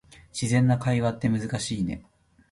[0.33, 2.03] 自然な会話って難しいね